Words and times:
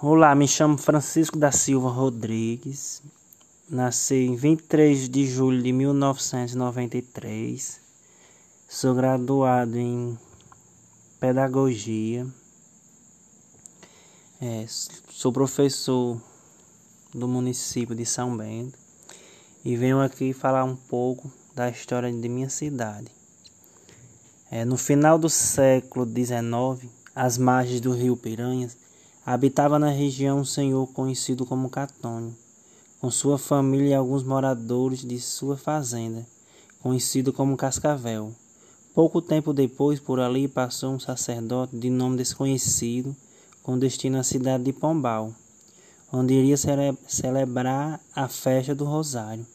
Olá, 0.00 0.32
me 0.32 0.46
chamo 0.46 0.78
Francisco 0.78 1.36
da 1.36 1.50
Silva 1.50 1.90
Rodrigues. 1.90 3.02
Nasci 3.68 4.14
em 4.14 4.36
23 4.36 5.08
de 5.08 5.26
julho 5.26 5.60
de 5.60 5.72
1993. 5.72 7.80
Sou 8.68 8.94
graduado 8.94 9.76
em 9.76 10.16
Pedagogia. 11.18 12.24
É, 14.40 14.64
sou 14.68 15.32
professor 15.32 16.22
do 17.12 17.26
município 17.26 17.96
de 17.96 18.06
São 18.06 18.36
Bento 18.36 18.78
e 19.64 19.76
venho 19.76 20.00
aqui 20.00 20.32
falar 20.32 20.62
um 20.62 20.76
pouco 20.76 21.28
da 21.56 21.68
história 21.68 22.12
de 22.12 22.28
minha 22.28 22.48
cidade. 22.48 23.10
É, 24.48 24.64
no 24.64 24.76
final 24.76 25.18
do 25.18 25.28
século 25.28 26.06
XIX, 26.06 26.88
às 27.16 27.36
margens 27.36 27.80
do 27.80 27.90
rio 27.90 28.16
Piranhas, 28.16 28.76
Habitava 29.30 29.78
na 29.78 29.90
região 29.90 30.38
um 30.38 30.44
senhor 30.44 30.86
conhecido 30.86 31.44
como 31.44 31.68
Catônio, 31.68 32.34
com 32.98 33.10
sua 33.10 33.36
família 33.36 33.90
e 33.90 33.94
alguns 33.94 34.22
moradores 34.22 35.04
de 35.04 35.20
sua 35.20 35.54
fazenda, 35.54 36.26
conhecido 36.80 37.30
como 37.30 37.54
Cascavel. 37.54 38.32
Pouco 38.94 39.20
tempo 39.20 39.52
depois, 39.52 40.00
por 40.00 40.18
ali 40.18 40.48
passou 40.48 40.94
um 40.94 40.98
sacerdote 40.98 41.76
de 41.76 41.90
nome 41.90 42.16
desconhecido, 42.16 43.14
com 43.62 43.78
destino 43.78 44.18
à 44.18 44.22
cidade 44.22 44.64
de 44.64 44.72
Pombal, 44.72 45.34
onde 46.10 46.32
iria 46.32 46.56
cele 46.56 46.96
celebrar 47.06 48.00
a 48.16 48.28
festa 48.28 48.74
do 48.74 48.86
Rosário, 48.86 49.46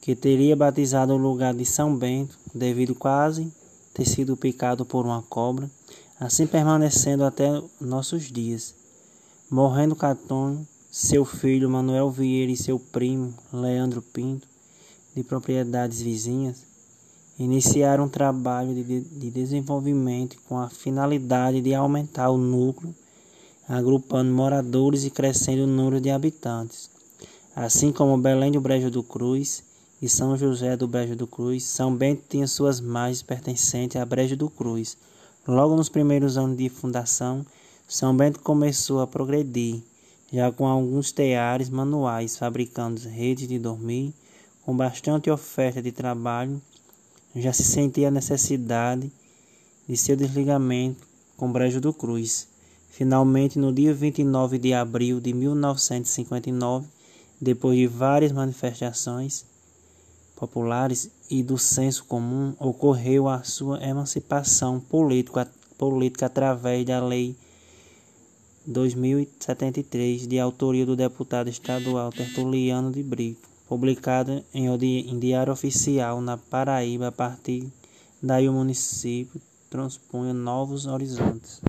que 0.00 0.16
teria 0.16 0.56
batizado 0.56 1.12
o 1.12 1.18
lugar 1.18 1.52
de 1.52 1.66
São 1.66 1.94
Bento, 1.94 2.38
devido 2.54 2.94
quase 2.94 3.52
ter 3.92 4.06
sido 4.06 4.34
picado 4.34 4.86
por 4.86 5.04
uma 5.04 5.20
cobra, 5.20 5.70
assim 6.18 6.46
permanecendo 6.46 7.22
até 7.22 7.62
nossos 7.78 8.32
dias. 8.32 8.82
Morrendo 9.50 9.94
Catônio, 9.94 10.66
seu 10.90 11.22
filho 11.22 11.68
Manuel 11.68 12.10
Vieira 12.10 12.50
e 12.50 12.56
seu 12.56 12.78
primo 12.78 13.34
Leandro 13.52 14.00
Pinto, 14.00 14.48
de 15.14 15.22
propriedades 15.22 16.00
vizinhas, 16.00 16.64
iniciaram 17.38 18.04
um 18.04 18.08
trabalho 18.08 18.74
de, 18.74 19.00
de 19.02 19.30
desenvolvimento 19.30 20.38
com 20.48 20.58
a 20.58 20.70
finalidade 20.70 21.60
de 21.60 21.74
aumentar 21.74 22.30
o 22.30 22.38
núcleo, 22.38 22.94
agrupando 23.68 24.32
moradores 24.32 25.04
e 25.04 25.10
crescendo 25.10 25.64
o 25.64 25.66
número 25.66 26.00
de 26.00 26.10
habitantes. 26.10 26.90
Assim 27.54 27.92
como 27.92 28.16
Belém 28.16 28.50
do 28.50 28.62
Brejo 28.62 28.90
do 28.90 29.02
Cruz 29.02 29.62
e 30.00 30.08
São 30.08 30.38
José 30.38 30.74
do 30.74 30.88
Brejo 30.88 31.14
do 31.14 31.26
Cruz, 31.26 31.64
São 31.64 31.94
Bento 31.94 32.22
tinha 32.30 32.48
suas 32.48 32.80
margens 32.80 33.22
pertencentes 33.22 34.00
à 34.00 34.06
Brejo 34.06 34.36
do 34.36 34.48
Cruz. 34.48 34.96
Logo 35.46 35.76
nos 35.76 35.90
primeiros 35.90 36.38
anos 36.38 36.56
de 36.56 36.70
fundação, 36.70 37.44
são 37.86 38.16
Bento 38.16 38.40
começou 38.40 39.00
a 39.00 39.06
progredir, 39.06 39.82
já 40.32 40.50
com 40.50 40.66
alguns 40.66 41.12
teares 41.12 41.68
manuais, 41.68 42.36
fabricando 42.36 43.00
redes 43.08 43.46
de 43.46 43.58
dormir, 43.58 44.12
com 44.64 44.74
bastante 44.74 45.30
oferta 45.30 45.82
de 45.82 45.92
trabalho, 45.92 46.60
já 47.36 47.52
se 47.52 47.62
sentia 47.62 48.08
a 48.08 48.10
necessidade 48.10 49.12
de 49.86 49.96
seu 49.96 50.16
desligamento 50.16 51.06
com 51.36 51.52
Brejo 51.52 51.80
do 51.80 51.92
Cruz. 51.92 52.48
Finalmente, 52.90 53.58
no 53.58 53.72
dia 53.72 53.92
29 53.92 54.58
de 54.58 54.72
abril 54.72 55.20
de 55.20 55.34
1959, 55.34 56.86
depois 57.40 57.76
de 57.76 57.86
várias 57.86 58.32
manifestações 58.32 59.44
populares 60.34 61.10
e 61.30 61.42
do 61.42 61.58
senso 61.58 62.04
comum, 62.06 62.54
ocorreu 62.58 63.28
a 63.28 63.42
sua 63.42 63.82
emancipação 63.84 64.80
política, 64.80 65.50
política 65.76 66.26
através 66.26 66.86
da 66.86 67.04
Lei 67.04 67.36
2073, 68.66 70.26
de 70.26 70.38
autoria 70.38 70.86
do 70.86 70.96
deputado 70.96 71.48
estadual 71.48 72.10
Tertuliano 72.10 72.90
de 72.90 73.02
Brito, 73.02 73.48
publicada 73.68 74.44
em 74.54 75.18
Diário 75.18 75.52
Oficial 75.52 76.20
na 76.20 76.36
Paraíba. 76.36 77.08
A 77.08 77.12
partir 77.12 77.70
daí, 78.22 78.48
o 78.48 78.52
município 78.52 79.40
transpunha 79.68 80.32
novos 80.32 80.86
horizontes. 80.86 81.60